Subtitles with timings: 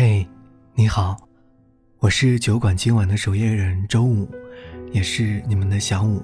[0.00, 0.24] 嘿，
[0.76, 1.16] 你好，
[1.98, 4.30] 我是酒馆今晚的守夜人周五，
[4.92, 6.22] 也是你们的小五。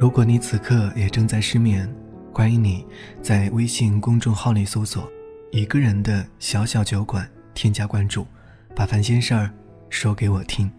[0.00, 1.86] 如果你此刻也正在失眠，
[2.32, 2.86] 欢迎你
[3.20, 5.06] 在微信公众号里搜索
[5.52, 8.26] “一个人的小小酒馆”，添加关注，
[8.74, 9.50] 把烦心事儿
[9.90, 10.72] 说给我听。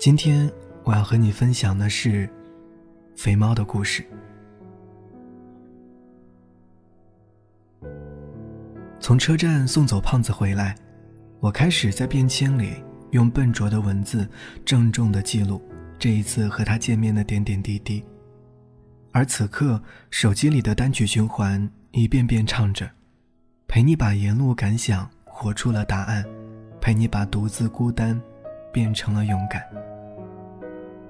[0.00, 0.50] 今天
[0.82, 2.28] 我要和你分享的是
[3.14, 4.04] 肥猫的故事。
[9.10, 10.72] 从车站送走胖子回来，
[11.40, 12.74] 我开始在便签里
[13.10, 14.24] 用笨拙的文字
[14.64, 15.60] 郑重地记录
[15.98, 18.04] 这一次和他见面的点点滴滴。
[19.10, 19.82] 而此刻，
[20.12, 22.88] 手机里的单曲循环一遍遍唱着
[23.66, 26.24] ：“陪你把沿路感想活出了答案，
[26.80, 28.16] 陪你把独自孤单
[28.72, 29.60] 变成了勇敢。”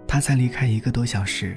[0.09, 1.55] 他才离开一个多小时，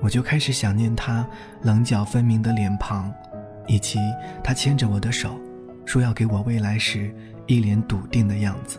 [0.00, 1.28] 我就开始想念他
[1.60, 3.12] 棱角分明的脸庞，
[3.66, 3.98] 以及
[4.42, 5.38] 他牵着我的手。
[5.86, 7.14] 说要给我未来时
[7.46, 8.78] 一脸笃定的样子。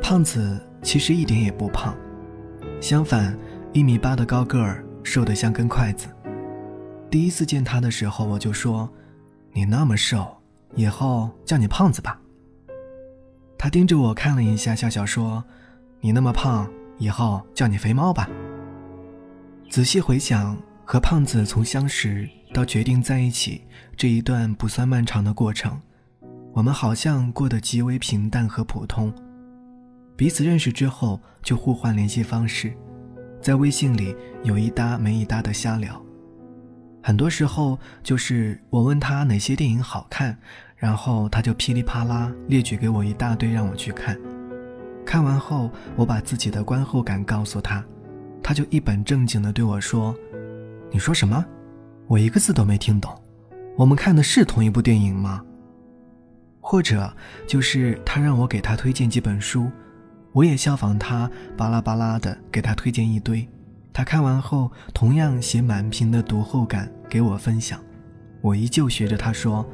[0.00, 1.96] 胖子其实一点也不胖，
[2.80, 3.36] 相反，
[3.72, 6.06] 一米八的高个儿，瘦得像根筷子。
[7.10, 8.88] 第一次见他的时候，我就说
[9.52, 10.26] ：“你那么瘦，
[10.74, 12.20] 以后叫你胖子吧。”
[13.58, 15.42] 他盯着我看了一下，笑笑说
[16.00, 18.28] ：“你那么胖，以后叫你肥猫吧。”
[19.70, 22.28] 仔细回想，和胖子从相识。
[22.56, 23.60] 到决定在一起
[23.98, 25.78] 这一段不算漫长的过程，
[26.54, 29.12] 我们好像过得极为平淡和普通。
[30.16, 32.72] 彼此认识之后就互换联系方式，
[33.42, 36.02] 在微信里有一搭没一搭的瞎聊。
[37.02, 40.34] 很多时候就是我问他哪些电影好看，
[40.76, 44.18] 然后他就噼里啪啦列举给我一大堆让我去看。
[45.04, 47.84] 看完后，我把自己的观后感告诉他，
[48.42, 50.16] 他就一本正经地对我说
[50.90, 51.44] ：“你说什么？”
[52.08, 53.12] 我一个字都没听懂，
[53.76, 55.42] 我们看的是同一部电影吗？
[56.60, 57.12] 或者
[57.46, 59.70] 就是他让我给他推荐几本书，
[60.32, 63.48] 我也效仿他巴拉巴拉的给他推荐一堆，
[63.92, 67.80] 他看完后同样写满屏的读后感给我分享，
[68.40, 69.68] 我依旧学着他说：“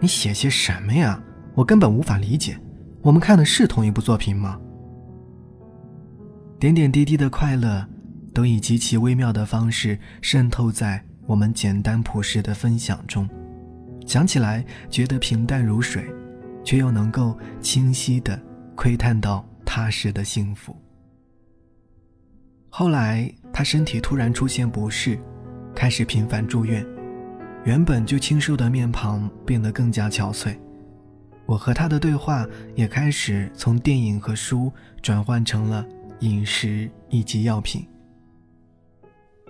[0.00, 1.22] 你写些什么呀？
[1.54, 2.58] 我根本无法理解。
[3.00, 4.60] 我们看的是同一部作品吗？”
[6.60, 7.86] 点点滴滴的快乐，
[8.34, 11.07] 都以极其微妙的方式渗透在。
[11.28, 13.28] 我们简单朴实的分享中，
[14.06, 16.02] 讲起来觉得平淡如水，
[16.64, 18.40] 却又能够清晰的
[18.74, 20.74] 窥探到踏实的幸福。
[22.70, 25.20] 后来他身体突然出现不适，
[25.74, 26.82] 开始频繁住院，
[27.62, 30.56] 原本就清瘦的面庞变得更加憔悴。
[31.44, 34.72] 我和他的对话也开始从电影和书
[35.02, 35.84] 转换成了
[36.20, 37.86] 饮食以及药品。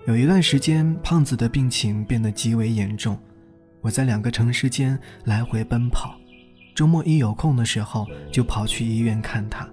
[0.09, 3.15] 有一段时间，胖子的病情变得极为严重，
[3.79, 6.15] 我在两个城市间来回奔跑，
[6.73, 9.69] 周末一有空的时候就跑去医院看他。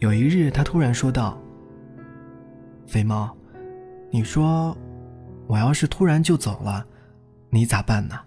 [0.00, 1.40] 有一日，他突然说道
[2.88, 3.32] ：“肥猫，
[4.10, 4.76] 你说，
[5.46, 6.84] 我要是突然就走了，
[7.50, 8.18] 你咋办呢？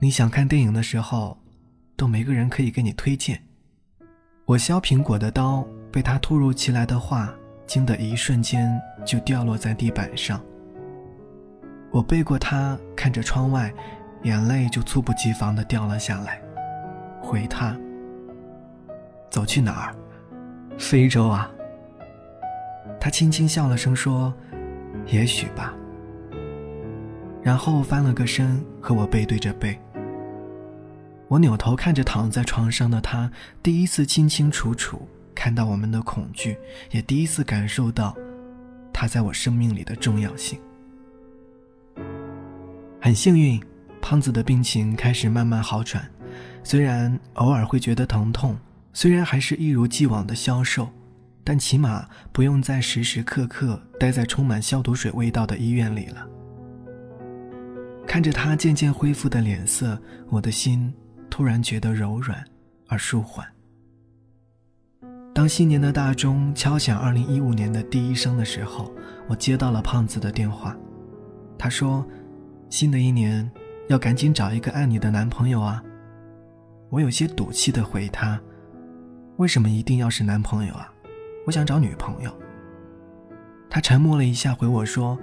[0.00, 1.36] 你想看电影的时候，
[1.96, 3.42] 都没个人可以给你推荐。”
[4.46, 7.34] 我削苹果的刀被他突如其来的话。
[7.70, 8.68] 惊的一瞬间
[9.04, 10.42] 就掉落在地板上。
[11.92, 13.72] 我背过他，看着窗外，
[14.24, 16.42] 眼泪就猝不及防的掉了下来。
[17.22, 17.78] 回他
[19.30, 19.94] ：“走去哪儿？
[20.80, 21.48] 非洲啊。”
[22.98, 24.34] 他轻轻笑了声说
[25.06, 25.72] ：“也许吧。”
[27.40, 29.78] 然后翻了个身，和我背对着背。
[31.28, 33.30] 我扭头看着躺在床上的他，
[33.62, 35.08] 第一次清清楚楚。
[35.40, 36.54] 看到我们的恐惧，
[36.90, 38.14] 也第一次感受到
[38.92, 40.60] 他在我生命里的重要性。
[43.00, 43.58] 很幸运，
[44.02, 46.06] 胖子的病情开始慢慢好转，
[46.62, 48.54] 虽然偶尔会觉得疼痛，
[48.92, 50.86] 虽然还是一如既往的消瘦，
[51.42, 56.28] 但起码不用再时时刻刻待在充满消毒水味道的医院里了。
[58.06, 59.98] 看着他渐渐恢复的脸色，
[60.28, 60.92] 我的心
[61.30, 62.44] 突然觉得柔软
[62.88, 63.48] 而舒缓。
[65.40, 68.92] 当新年的大钟敲响二零一五年的第一声的时候，
[69.26, 70.76] 我接到了胖子的电话。
[71.56, 72.06] 他说
[72.68, 73.50] ：“新的一年
[73.88, 75.82] 要赶紧找一个爱你的男朋友啊！”
[76.92, 78.38] 我有些赌气的回他
[79.40, 80.92] ：“为什么一定要是男朋友啊？
[81.46, 82.30] 我想找女朋友。”
[83.70, 85.18] 他沉默了一下，回我说：“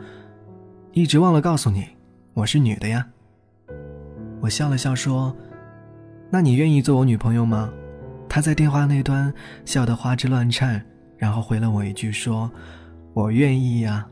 [0.94, 1.90] 一直忘了告诉你，
[2.34, 3.08] 我是女的呀。”
[4.42, 5.38] 我笑了笑说
[6.32, 7.72] ：“那你愿意做我女朋友吗？”
[8.38, 9.34] 他在电话那端
[9.66, 10.80] 笑得花枝乱颤，
[11.18, 12.48] 然后回了我一句说
[13.16, 14.08] ：“我愿意呀。”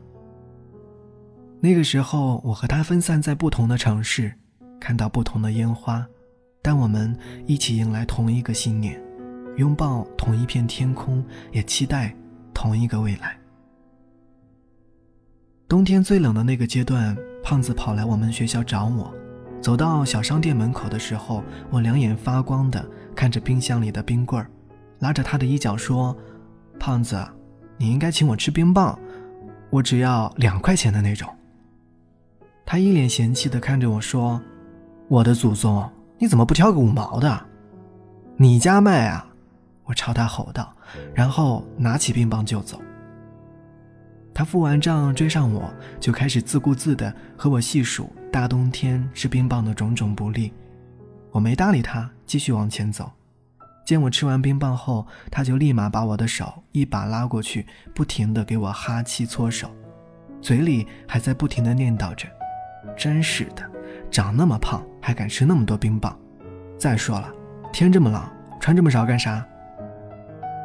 [1.62, 4.34] 那个时候，我和他分散在不同的城市，
[4.80, 6.04] 看到不同的烟花，
[6.60, 9.00] 但我们一起迎来同一个新年，
[9.58, 12.12] 拥抱同一片天空，也期待
[12.52, 13.38] 同一个未来。
[15.68, 19.14] 冬天最冷的那个阶段，胖子跑来我们学校找我。
[19.62, 22.84] 走到小商店门口的时候，我两眼发光的
[23.16, 24.48] 看着冰箱里的冰棍儿，
[24.98, 26.14] 拉着他的衣角说
[26.78, 27.26] ：“胖子，
[27.78, 28.96] 你应该请我吃冰棒，
[29.70, 31.28] 我只要两块钱的那种。”
[32.66, 34.40] 他一脸嫌弃的看着我说
[35.08, 37.42] ：“我的祖宗，你怎么不挑个五毛的？
[38.36, 39.26] 你家卖啊！”
[39.84, 40.74] 我朝他吼道，
[41.14, 42.82] 然后拿起冰棒就走。
[44.34, 50.52] 他付完账追上我，就开始自顾自地和我细数大冬天吃冰棒的种种不利。
[51.36, 53.12] 我没搭理他，继续往前走。
[53.84, 59.70] 见我吃完冰棒后，他就立马把我的手一把拉过去，不停地给我哈气搓手，
[60.40, 62.26] 嘴里还在不停地念叨着
[62.96, 63.62] ：“真是的，
[64.10, 66.18] 长那么胖还敢吃那么多冰棒。
[66.78, 67.30] 再说了，
[67.70, 68.22] 天这么冷，
[68.58, 69.46] 穿这么少干啥？”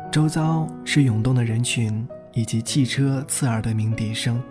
[0.10, 2.08] 周遭是涌动的人群。
[2.34, 4.42] 以及汽车刺耳的鸣笛声，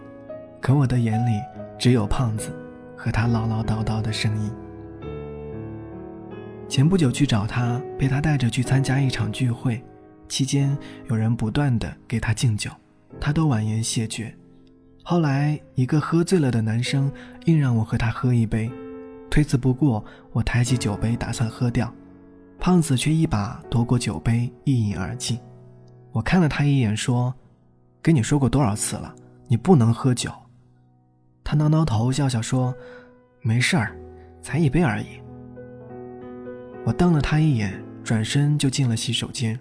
[0.60, 1.40] 可我的眼里
[1.78, 2.54] 只有胖子
[2.94, 4.52] 和他唠唠叨叨的声音。
[6.70, 9.82] 前不久去找他，被他带着去参加一场聚会，
[10.28, 10.78] 期间
[11.08, 12.70] 有人不断的给他敬酒，
[13.20, 14.32] 他都婉言谢绝。
[15.02, 17.10] 后来一个喝醉了的男生
[17.46, 18.70] 硬让我和他喝一杯，
[19.28, 21.92] 推辞不过，我抬起酒杯打算喝掉，
[22.60, 25.36] 胖子却一把夺过酒杯一饮而尽。
[26.12, 27.34] 我看了他一眼说。
[28.02, 29.14] 跟你说过多少次了，
[29.46, 30.32] 你不能喝酒。
[31.44, 32.74] 他挠挠头，笑笑说
[33.44, 33.94] ：“没事儿，
[34.40, 35.19] 才一杯而已。”
[36.84, 37.72] 我瞪了他一眼，
[38.02, 39.58] 转身就进了洗手间。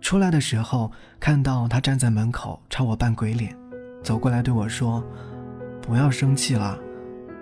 [0.00, 0.90] 出来的时候，
[1.20, 3.56] 看到他站在门口朝我扮鬼脸，
[4.02, 5.04] 走过来对我说
[5.80, 6.76] ：“不要生气了，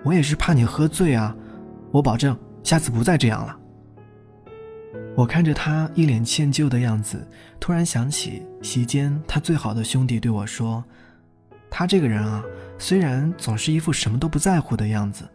[0.03, 1.35] 我也是怕你喝醉啊。
[1.91, 3.57] 我保证下次不再这样了。”
[5.17, 7.27] 我看着他一脸歉疚的样子，
[7.59, 10.83] 突然想起席间他最好的兄弟对我说
[11.69, 12.43] ：“他这个人啊，
[12.77, 15.27] 虽然总是一副什么都不在乎的样子，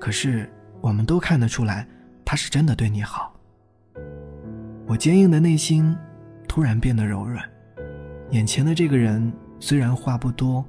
[0.00, 0.50] 可是
[0.80, 1.86] 我们都看得出来，
[2.24, 3.34] 他是真的对你好。”
[4.86, 5.96] 我坚硬的内心
[6.48, 7.44] 突然变得柔软。
[8.30, 10.64] 眼前的这个人虽然话不多，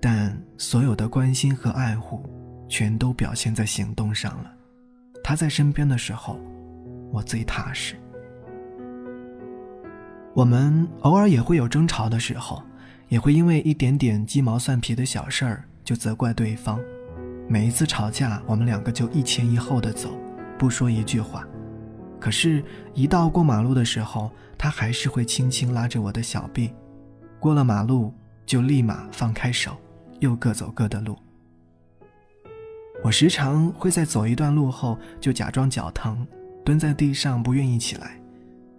[0.00, 2.22] 但所有的关心和爱护，
[2.68, 4.52] 全都表现在行动上了。
[5.22, 6.38] 他在身边的时候。
[7.12, 7.94] 我最踏实。
[10.34, 12.60] 我们偶尔也会有争吵的时候，
[13.08, 16.78] 也会因为一点点鸡毛蒜皮的小事儿就责怪对方。
[17.48, 20.10] 每一次吵架，我们两个就一前一后的走，
[20.58, 21.46] 不说一句话。
[22.20, 22.64] 可是，
[22.94, 26.72] 一到过马路的时候，他还是会轻轻拉着我的小臂，
[27.38, 28.12] 过了马路
[28.44, 29.76] 就立马放开手，
[30.20, 31.16] 又各走各的路。
[33.04, 36.26] 我时常会在走一段路后就假装脚疼。
[36.64, 38.20] 蹲在地上不愿意起来，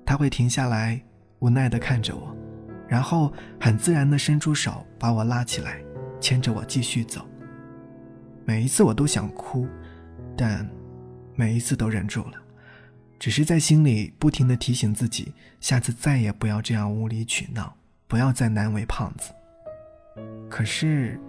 [0.06, 1.01] 他会停下来，
[1.39, 2.35] 无奈地看着我，
[2.85, 3.31] 然后
[3.62, 5.80] 很自然地伸出手把我拉起来，
[6.19, 7.21] 牵着我继续走。
[8.44, 9.65] 每一次我都想哭，
[10.35, 10.69] 但
[11.37, 12.33] 每一次都忍住了，
[13.19, 17.75] 只是在心里不停地提醒自己，下次再也不要这样无理取闹，
[18.07, 19.31] 不要再难为胖子。
[20.49, 21.19] 可是，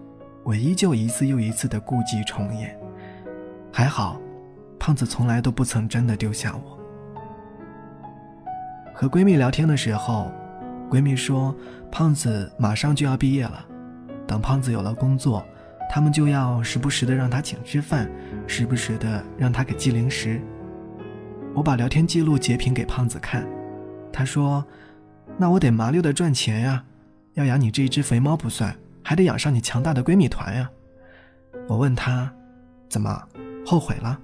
[0.42, 2.76] 我依旧一次又一次的故伎重演。
[3.72, 4.20] 还好。
[4.80, 6.78] 胖子从来都不曾真的丢下我。
[8.94, 10.30] 和闺蜜聊天的时候，
[10.88, 11.52] 闺蜜说，
[11.90, 13.66] 胖子马上就要毕业了，
[14.24, 15.44] 等胖子有了工作，
[15.88, 18.10] 他们就要时不时的让他请吃饭，
[18.46, 20.40] 时不时的让他给寄零食。
[21.54, 23.46] 我把聊天记录截屏给胖子看，
[24.12, 24.64] 他说
[25.36, 26.84] ：“那我得麻溜的赚钱呀，
[27.34, 30.70] 要养你这一只肥猫不算，还得养上你强大的闺蜜团呀。”
[31.66, 32.32] 我问他
[32.88, 33.26] ：“怎么
[33.66, 34.20] 后悔了？”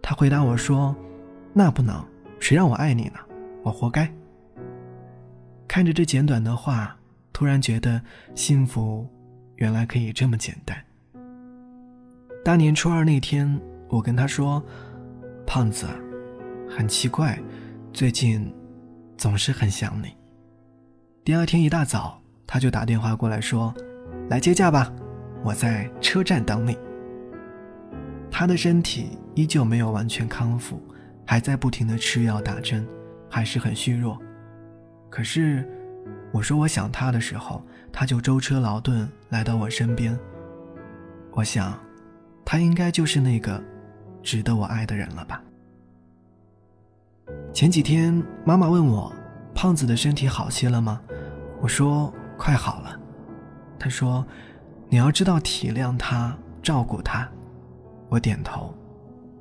[0.00, 0.94] 他回答我说
[1.52, 2.02] ：“那不能，
[2.38, 3.18] 谁让我爱你呢？
[3.62, 4.10] 我活该。”
[5.68, 6.96] 看着这简短的话，
[7.32, 8.00] 突然觉得
[8.34, 9.06] 幸福
[9.56, 10.76] 原来可以这么简单。
[12.44, 14.62] 大年初二那天，我跟他说
[15.46, 15.86] ：“胖子，
[16.68, 17.38] 很奇怪，
[17.92, 18.52] 最近
[19.16, 20.14] 总是很想你。”
[21.24, 23.74] 第二天一大早，他就打电话过来说
[24.30, 24.92] ：“来接驾吧，
[25.42, 26.78] 我在车站等你。”
[28.30, 30.80] 他的身体依旧没有完全康复，
[31.26, 32.86] 还在不停的吃药打针，
[33.28, 34.20] 还是很虚弱。
[35.08, 35.68] 可是，
[36.36, 40.14] 我说我想他的时候，他就舟车劳顿来到我身边。
[41.32, 41.78] 我想，
[42.44, 43.58] 他应该就是那个
[44.22, 45.42] 值得我爱的人了吧。
[47.54, 49.10] 前几天，妈妈问我，
[49.54, 51.00] 胖子的身体好些了吗？
[51.62, 53.00] 我说快好了。
[53.78, 54.22] 她说，
[54.90, 57.26] 你要知道体谅他，照顾他。
[58.10, 58.74] 我点头。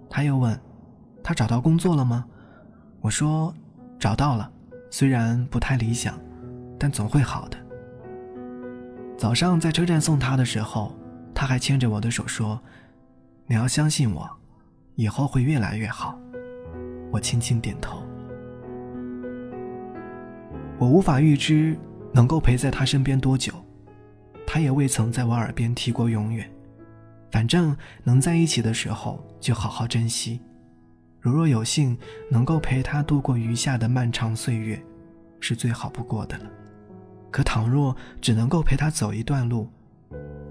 [0.09, 0.57] 他又问
[1.21, 2.23] ：“他找到工作了吗？”
[3.03, 3.53] 我说
[3.99, 4.49] ：“找到了，
[4.89, 6.17] 虽然不太理想，
[6.77, 7.57] 但总会好的。”
[9.17, 10.93] 早上在车站送他的时候，
[11.33, 12.61] 他还牵着我的手说
[13.47, 14.29] ：“你要相信我，
[14.95, 16.19] 以后会越来越好。”
[17.11, 18.03] 我轻轻点头。
[20.77, 21.77] 我无法预知
[22.11, 23.53] 能够陪在他身边多久，
[24.45, 26.49] 他也未曾在我耳边提过永远。
[27.31, 30.41] 反正能在一起的时候就好好珍惜。
[31.21, 31.97] 如若有幸
[32.29, 34.81] 能够陪他度过余下的漫长岁月，
[35.39, 36.43] 是最好不过的了。
[37.35, 39.67] 可倘若只能够陪他走一段路，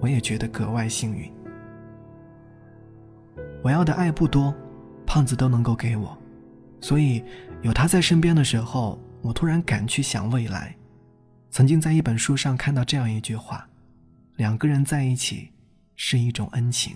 [0.00, 1.33] 我也觉得格外幸运。
[3.62, 4.55] 我要的爱不多，
[5.07, 6.14] 胖子都能够给我，
[6.83, 7.25] 所以
[7.62, 10.76] 有他在身边的时候，我突然敢去想未来。
[11.49, 13.67] 曾经在一本书上看到这样一句话：
[14.37, 15.50] 两个人在一起。
[15.97, 16.95] 是一种恩情，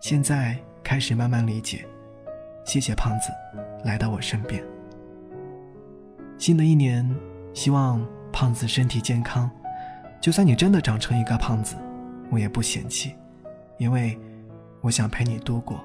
[0.00, 1.84] 现在开始慢慢理解。
[2.64, 3.32] 谢谢胖子，
[3.84, 4.64] 来到我身边。
[6.38, 7.04] 新的一年，
[7.52, 8.00] 希望
[8.32, 9.50] 胖子身体健康。
[10.20, 11.76] 就算你真的长成一个胖子，
[12.30, 13.14] 我也不嫌弃，
[13.76, 14.18] 因为
[14.80, 15.84] 我想陪你度过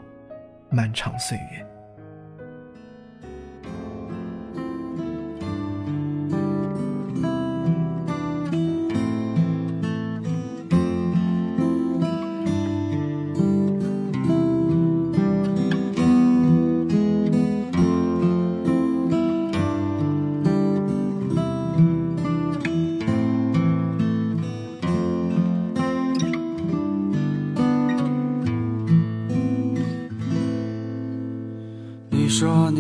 [0.69, 1.65] 漫长岁月。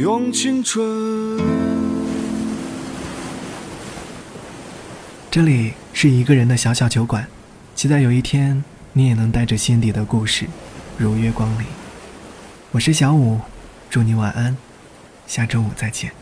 [0.00, 1.38] 用青春。
[5.30, 7.28] 这里是一个人的小小酒馆，
[7.74, 8.64] 期待有一天
[8.94, 10.46] 你也能带着心底的故事
[10.96, 11.66] 如约光临。
[12.70, 13.38] 我是小五，
[13.90, 14.56] 祝你晚安，
[15.26, 16.19] 下周五再见。